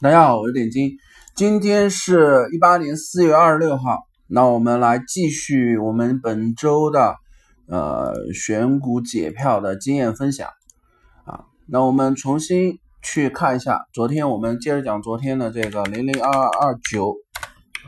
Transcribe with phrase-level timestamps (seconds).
[0.00, 0.96] 大家好，我是点金，
[1.34, 7.16] 今天是一八年四月二十六号，那我们来继续我们本周的
[7.66, 10.50] 呃选股解票的经验分享。
[11.24, 11.46] 啊。
[11.66, 17.16] 那我们重新去看一下，昨天我们接着讲昨天的这个零零二二二九。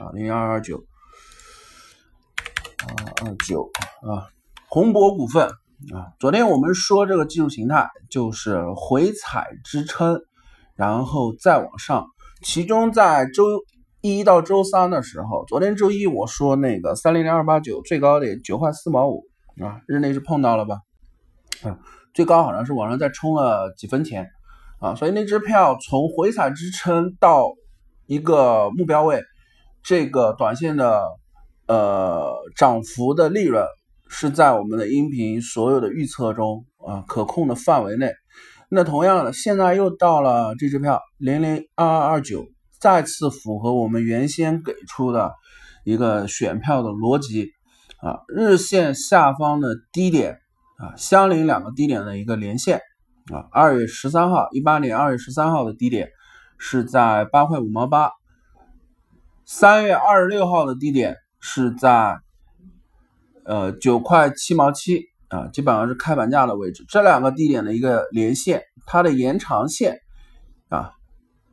[0.00, 0.82] 啊，零零二二九。
[2.88, 3.70] 二二九。
[4.02, 4.26] 啊，
[4.68, 5.46] 宏博股份。
[5.46, 10.20] 啊，昨天我们说这个技术形态就是回踩支撑。
[10.80, 12.06] 然后再往上，
[12.42, 13.44] 其中在周
[14.00, 19.24] 一到周三的时候，昨天周一我说那个三零零二八九最高点九块四毛五
[19.62, 20.78] 啊，日内是碰到了吧？
[21.62, 21.78] 啊，
[22.14, 24.26] 最高好像是往上再冲了几分钱
[24.78, 27.52] 啊，所以那支票从回踩支撑到
[28.06, 29.22] 一个目标位，
[29.82, 31.02] 这个短线的
[31.66, 33.66] 呃涨幅的利润
[34.08, 38.10] 是在我们的音频所有的预测中啊可控的范围内。
[38.72, 42.46] 那同样的，现在又到了这支票零零二二二九，
[42.78, 45.32] 再次符合我们原先给出的
[45.82, 47.50] 一个选票的逻辑
[48.00, 50.38] 啊，日线下方的低点
[50.78, 52.80] 啊，相邻两个低点的一个连线
[53.32, 56.08] 啊，二月十三号一八年二月十三号的低点
[56.56, 58.12] 是在八块五毛八，
[59.44, 62.20] 三月二十六号的低点是在
[63.44, 65.10] 呃九块七毛七。
[65.30, 70.00] 啊，基本上是开盘价的位置，这两个低点的一个连线，它的延长线
[70.68, 70.90] 啊，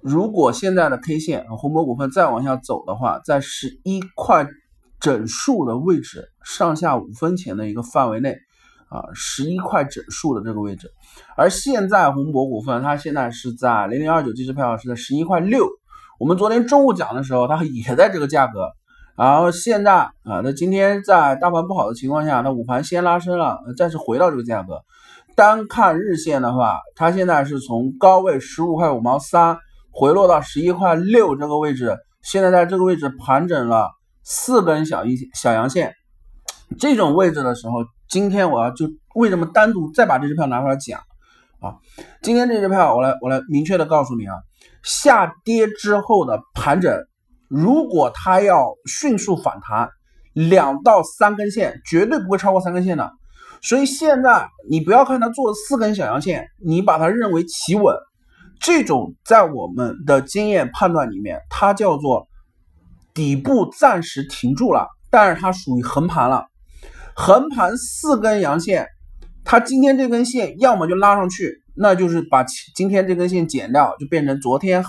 [0.00, 4.46] 如果现在的 K 线红博股份再往下走的话，在十一块
[4.98, 8.38] 整数的位置，上下五分钱的一个范围内
[8.88, 10.90] 啊，十一块整数的这个位置，
[11.36, 15.68] 而现在红博股份它现在是在零零二九这支票是在十一块六，
[16.18, 18.70] 我们昨天中午讲的时候，它也在这个价格。
[19.16, 19.92] 然后现在
[20.22, 24.80] 啊，那今天在大盘不好的情况下，那午盘先拉升了，暂时回到这个价格。
[25.38, 29.56] 单看日线的话，它现在是从高位十五块五毛三
[29.92, 33.88] 回落到十一块六这个位置，现在在这个位置盘整了
[34.24, 35.94] 四根小阴小阳线。
[36.76, 40.98] 这种位置的时候，今天我要就为什么单独再把这支票拿出来讲
[41.60, 41.76] 啊？
[42.20, 44.34] 今天这支票我来我来明确的告诉你啊，
[44.82, 46.92] 下跌之后的盘整。
[47.46, 49.88] 如果它要迅速反弹，
[50.32, 53.08] 两到三根线绝对不会超过三根线的。
[53.62, 57.94] 所以现在你不要看它做了四根小阳线，你把它认为企稳，
[58.60, 62.28] 这种在我们的经验判断里面，它叫做
[63.14, 66.46] 底部暂时停住了，但是它属于横盘了。
[67.14, 68.86] 横盘四根阳线，
[69.44, 74.84] 它今天这根线要么就拉上去，那就是把今天这根线减掉，就变成昨天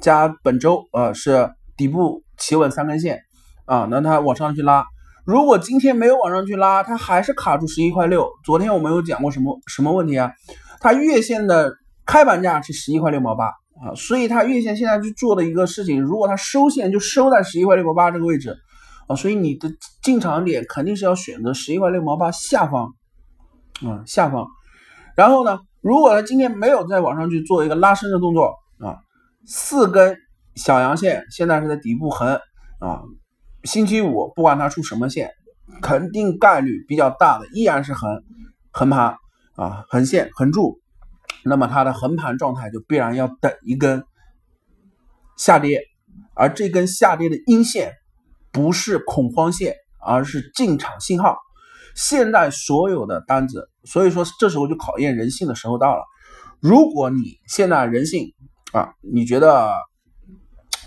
[0.00, 1.50] 加本周，呃是。
[1.78, 3.20] 底部企稳三根线
[3.64, 4.84] 啊，那它往上去拉。
[5.28, 8.26] 如果今天没有往上去拉，它还是卡住十一块六。
[8.42, 10.32] 昨天我们有讲过什么什么问题啊？
[10.80, 11.70] 它月线的
[12.06, 18.56] 开盘价是十一块六毛八啊，所以它月线现在去做的一个事情，如果它收线就收在十一块六毛八这个位置
[19.06, 19.68] 啊，所以你的
[20.02, 22.94] 进场点肯定是要选择十一块六毛八下方
[23.86, 24.46] 啊下方。
[25.14, 28.96] 然后呢，如果它今天没有再往上去做一个拉升的动作啊，
[29.46, 30.16] 四根。
[30.56, 32.34] 小阳线现在是在底部横
[32.80, 33.02] 啊，
[33.64, 35.32] 星期五不管它出什么线，
[35.82, 38.22] 肯定概率比较大的依然是横
[38.70, 39.16] 横盘
[39.56, 40.80] 啊，横线横柱，
[41.44, 44.04] 那么它的横盘状态就必然要等一根
[45.36, 45.80] 下跌，
[46.34, 47.92] 而这根下跌的阴线
[48.52, 51.36] 不是恐慌线，而是进场信号。
[51.94, 56.04] 现在所有的单子，所以说这时候就考验人性的时候到了。
[56.60, 58.32] 如果你现在人性
[58.72, 59.72] 啊，你觉得？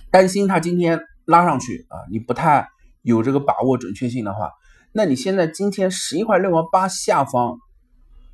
[0.09, 0.99] 担心它今天
[1.31, 2.67] 拉上去啊，你不太
[3.01, 4.51] 有这个把握准确性的话，
[4.91, 7.57] 那你现在今天十一块六毛八下方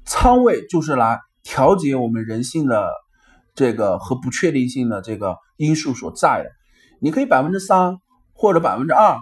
[0.03, 2.91] 仓位就是来调节我们人性的
[3.55, 6.49] 这个和不确定性的这个因素所在的。
[6.99, 7.97] 你可以百分之三
[8.33, 9.17] 或者百分之二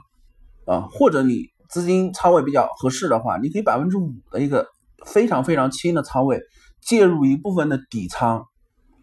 [0.66, 4.66] 啊，或者你资金仓位比较合适的话，你可以百分之五的一个
[5.06, 6.42] 非常非常轻的仓位
[6.82, 8.48] 介入一部分的底仓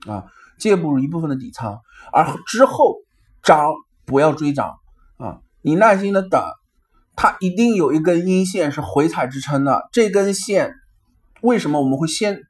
[0.07, 0.25] 啊，
[0.59, 1.79] 介入一部分的底仓，
[2.13, 2.97] 而之后。
[3.45, 3.59] 涨
[4.13, 4.75] 不要追涨
[5.17, 5.39] 啊！
[5.63, 6.43] 你耐心的等，
[7.17, 9.89] 它一定有一根阴线是回踩支撑的。
[9.91, 10.75] 这根线
[11.41, 12.43] 为什么我们会先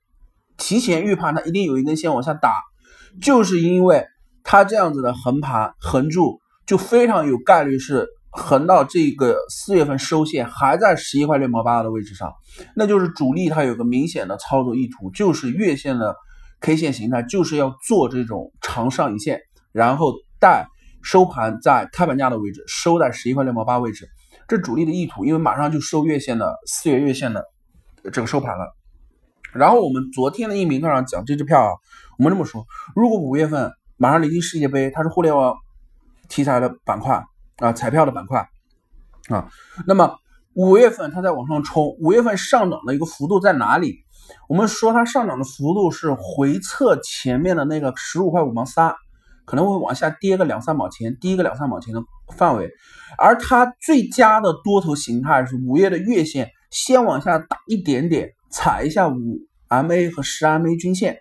[0.56, 2.52] 提前预判它一定有一根线往下打？
[3.20, 4.04] 就是因为
[4.42, 12.32] 它这样子的横盘横住，就非常有概率是横到这个四月份收线还在十一块六毛八的位置上，
[12.74, 16.16] 那就是主力它有个明显的操作意图，就是月线的
[16.58, 20.66] K 线形态就是要做这种长上影线，然后带。
[21.02, 24.08] 收盘在开盘价的位置，收在十一块六毛八位置，
[24.48, 27.44] 这主力的意图，因为马上就收月线的四月月线的
[28.12, 28.74] 这个收盘了。
[29.52, 31.70] 然后我们昨天的音频课上讲这支票啊，
[32.18, 32.64] 我们这么说，
[32.96, 35.54] 如果五月份马上临近世界杯，它是互联网
[36.28, 37.22] 题材的板块
[37.58, 38.48] 啊，彩票的板块
[39.28, 39.50] 啊。
[39.86, 40.16] 那么
[40.54, 43.96] 五月份它在往上冲，五月份上涨的一个幅度在哪里？
[44.48, 48.94] 我们说它上涨的幅度是回测前面的那个十五块五毛三，
[49.44, 52.02] 可能会往下跌个两三毛钱，低个两三毛钱的
[52.36, 52.70] 范围。
[53.18, 61.18] 而它最佳的多头形态是五月的月线先往下打一点点，踩一下五 MA 和十 MA 均线。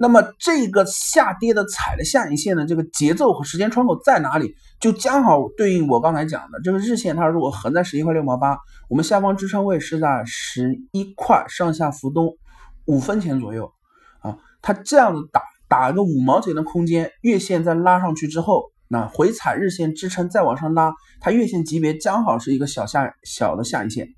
[0.00, 4.54] 那么这个下跌的踩的下影线的这个节奏和时间窗口在哪里？
[4.78, 8.56] 就刚好对应我刚才讲的这个日线，它如果横在十一块六毛八，
[8.88, 12.36] 我们下方支撑位是在十一块上下浮动
[12.84, 13.72] 五分钱左右
[14.20, 14.38] 啊。
[14.62, 24.08] 它这样子打打一个五毛钱的空间，月线再拉上去之后，那回踩日线支撑再往上拉，它月线级别刚好是一个小下小的下影线，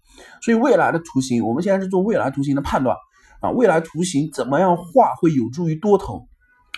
[0.42, 2.96] 所以未来的图形，我们现在是做未来图形的判断。
[3.40, 6.26] 啊，未来图形怎么样画会有助于多头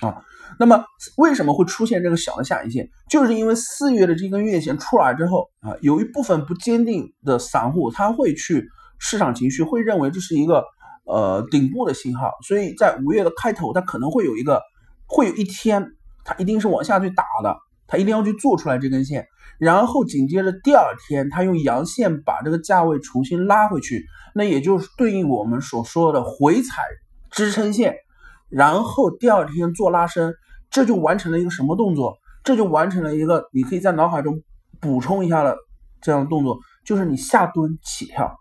[0.01, 0.23] 啊？
[0.61, 0.85] 那么
[1.17, 2.89] 为什么会出现这个小的下影线？
[3.11, 8.69] 就是因为四月的这根月线出来之后啊，有一部分不坚定的散户他会去
[9.01, 10.65] 市场情绪会认为这是一个
[11.05, 14.61] 呃顶部的信号，所以在五月的开头，它可能会有一个
[15.07, 15.93] 会有一天，
[16.25, 17.57] 它一定是往下去打的，
[17.87, 19.27] 它一定要去做出来这根线。
[19.59, 24.05] 然后紧接着第二天，它用阳线把这个价位重新拉回去，
[24.35, 26.83] 那也就是对应我们所说的回踩
[27.31, 27.97] 支撑线，
[28.49, 30.35] 然后第二天做拉升，
[30.71, 32.19] 这就完成了一个什么动作？
[32.45, 34.43] 这就完成了一个你可以在脑海中
[34.81, 35.57] 补充一下的
[36.01, 38.37] 这样的动作，就是你下蹲起跳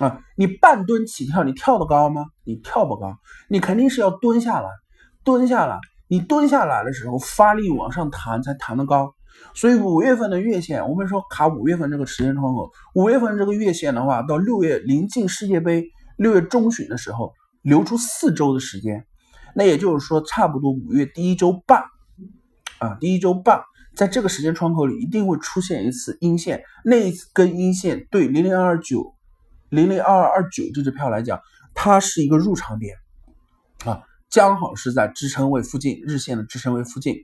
[0.00, 2.24] 啊，你半蹲起跳，你跳得高吗？
[2.44, 3.14] 你跳不高，
[3.48, 4.68] 你肯定是要蹲下来，
[5.22, 9.14] 蹲下来，你蹲下来的时候发力往上弹才弹得高。
[9.54, 15.84] 所以五月份的月线，我们说卡五月份这个时间窗口，五月份这个月线的话，到六月临近世界杯
[16.16, 19.06] 六月中旬的时候，留出四周的时间，
[19.54, 21.84] 那也就是说，差不多五月第一周半
[22.78, 23.62] 啊，第一周半，
[23.94, 29.14] 在这个时间窗口里，一定会出现一次阴线，那一次根阴线对零零二二九
[29.70, 31.40] 零零二二二九这支票来讲，
[31.74, 32.96] 它是一个入场点
[33.84, 37.16] 啊，刚好是在支撑位附近，日线的支撑位附近。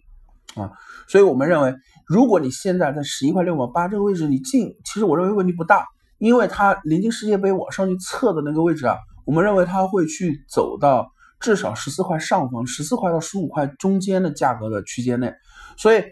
[0.54, 0.70] 啊，
[1.06, 1.74] 所以我们认为，
[2.06, 5.84] 如果你现在在十一块六毛八这个位置你进，其实我认为问题不大，
[6.16, 8.96] 因为它临近世界杯往上去测的那个位置啊，
[9.26, 15.34] 我们认为它会去走到至少十四块上方，十四块到十五块中间的价格的区间内，
[15.76, 16.02] 所以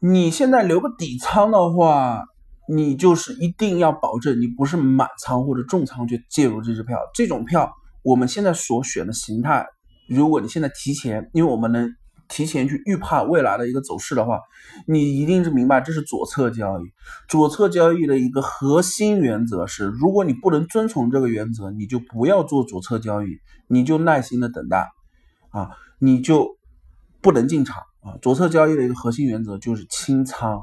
[0.00, 2.24] 你现在留个底仓的话，
[2.74, 7.72] 你就是一定要保证你不是满仓或者重仓去介入这支票，这种票
[8.02, 9.66] 我们现在所选的形态，
[10.08, 11.94] 如果你现在提前，因为我们能。
[12.28, 14.40] 提前去预判未来的一个走势的话，
[14.86, 16.84] 你一定是明白这是左侧交易。
[17.28, 23.26] 左侧交易的一个核心原则是，如果你不能遵从这个原则，你就不要做左侧交易，
[23.66, 24.88] 你就耐心的等待
[25.50, 26.56] 啊，你就
[27.20, 28.16] 不能进场啊。
[28.22, 30.62] 左侧交易的一个核心原则就是清仓，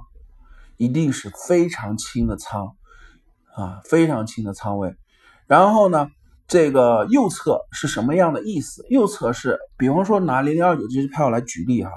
[0.79, 2.75] 一定是非常轻的仓
[3.55, 4.95] 啊，非常轻的仓位。
[5.45, 6.09] 然后呢？
[6.47, 8.83] 这个右侧是什么样的意思？
[8.89, 11.91] 右侧是，比方说拿零零二九这支票来举例哈，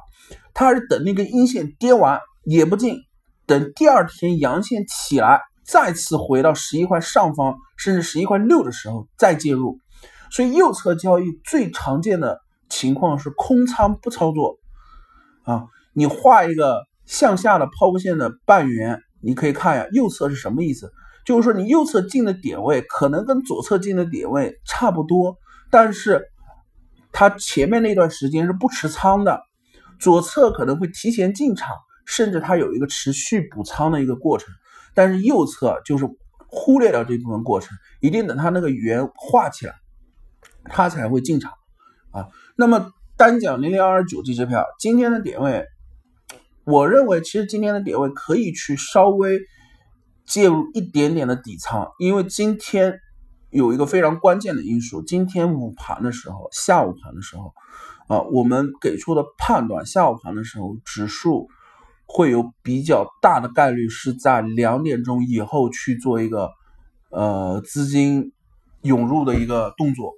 [0.52, 2.98] 它是等那个阴线跌完也不进，
[3.46, 9.78] 等第二天阳线起来，再次回到十一块上方，甚至十一块六的时候再介入。
[10.30, 12.38] 所以右侧交易最常见的
[12.68, 14.58] 情况是空仓不操作
[15.44, 15.64] 啊。
[15.94, 20.92] 你画一个向下的抛物线的半圆，你可以看一下右侧是什么意思。
[21.24, 25.36] 就是说，你右侧进的点位可能跟左侧进的点位差不多，
[25.70, 26.28] 但是
[27.12, 29.40] 它前面那段时间是不持仓的，
[30.00, 34.48] 左侧可能会提前进场，甚至它有一个持续补仓的一个过程，
[34.94, 36.08] 但是右侧就是
[36.48, 39.74] 忽略掉这部分过程，一定等它那个圆画起来，
[40.64, 41.52] 它才会进场
[42.10, 42.26] 啊。
[42.56, 45.64] 那么单讲零零二二九这支票，今天的点位，
[46.64, 49.40] 我认为其实今天的点位可以去稍微。
[50.24, 53.00] 介入一点点的底仓，因为今天
[53.50, 55.02] 有一个非常关键的因素。
[55.02, 57.52] 今天午盘的时候，下午盘的时候，
[58.06, 61.48] 啊，我们给出的判断，下午盘的时候，指数
[62.06, 66.52] 会有比较大的概率是在两点钟以后去做一个
[67.10, 68.32] 呃资金
[68.82, 70.12] 涌入的一个动作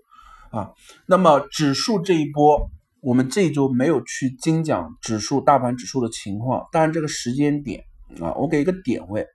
[0.51, 0.71] 啊。
[1.07, 2.71] 那么指数这一波，
[3.05, 7.85] 我们这周没有去精讲指数大盘指数的情况，但是这个时间点
[8.19, 9.27] 啊，我给一个点位。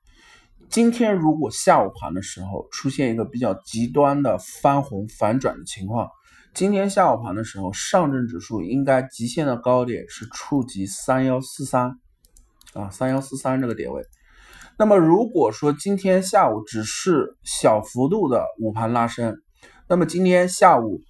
[0.69, 6.09] 今天如果下午盘的时候出现一个比较极端的翻红反转的情况，
[6.55, 11.91] 今天下午盘的时候，上证指数应该极限的高点是触及三幺四三
[12.73, 14.03] 啊，三幺四三这个点位。
[14.79, 19.37] 那么如果说今天下午只是小幅度的午盘拉升，
[19.87, 21.01] 那么今天下午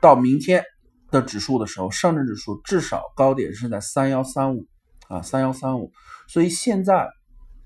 [0.00, 0.64] 到明天
[1.10, 4.66] 的指数的时候，上证指数至少高点是在三幺三五
[5.08, 5.90] 啊，三幺三五。
[6.28, 7.08] 所以现在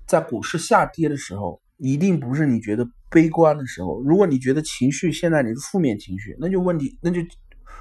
[0.05, 4.01] 在股市下跌的时候，一定不是你觉得悲观的时候。
[4.03, 7.21] 如果你觉得情绪现在你是负面情绪，那就问题，那就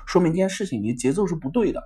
[0.06, 1.82] 说明这件事情你的节奏是不对的。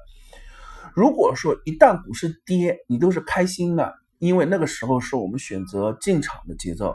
[0.95, 6.95] 如果说一旦股市跌，你都是开心的，因为那个时候是我们选择进场的节奏；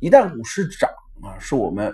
[0.00, 0.88] 一旦股市涨
[1.22, 1.92] 啊，是我们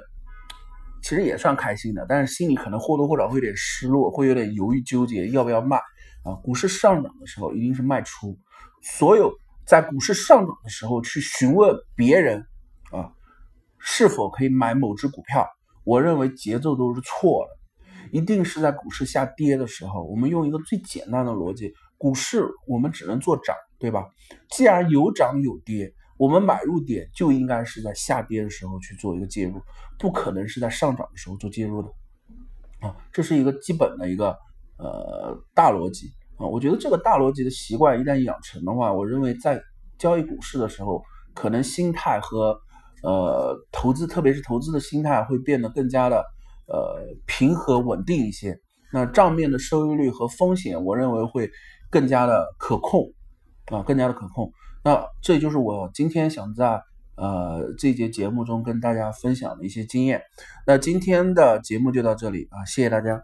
[1.02, 5.76] 其实也算开心的，但是心里可能或多或少会有点失落，会有点犹豫纠结要不要卖
[6.25, 6.35] 啊。
[6.43, 8.38] 股市上涨的时候一定是卖出，
[8.83, 9.33] 所有
[9.67, 12.45] 在股市上涨的时候去询问别人
[12.90, 13.12] 啊
[13.78, 15.47] 是否可以买某只股票，
[15.85, 17.59] 我认为节奏都是错的。
[18.11, 24.07] 一定是在股市下跌的时候，我们用一个最简单的逻辑，股市我们只能做涨，对吧？
[24.50, 29.63] 既然有涨有跌，我们买入点就应该是在下跌的时候去做一个介入，
[29.99, 31.89] 不可能是在上涨的时候做介入的
[32.81, 34.37] 啊，这是一个基本的一个
[34.77, 36.45] 呃大逻辑啊。
[36.47, 39.59] 我觉得这个大逻辑的习惯一旦养成的话，我认为在
[39.97, 41.03] 交易股市的时候，
[41.35, 42.61] 可能心态和
[43.03, 46.23] 呃投资，特别是投资的心态会变得更加的。
[46.71, 48.55] 呃，平和稳定一些，
[48.93, 51.51] 那账面的收益率和风险，我认为会
[51.89, 53.11] 更加的可控
[53.73, 54.53] 啊，更加的可控。
[54.85, 56.83] 那这就是我今天想在
[57.17, 60.23] 呃这节节目中跟大家分享的一些经验。
[60.67, 63.23] 那今天的节目就到这里啊，谢谢大家。